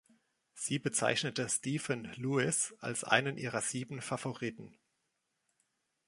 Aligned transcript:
Sie 0.55 0.79
bezeichnete 0.79 1.47
Stephen 1.47 2.05
Lewis 2.15 2.73
als 2.79 3.03
einen 3.03 3.37
ihrer 3.37 3.61
sieben 3.61 4.01
Favoriten. 4.01 4.75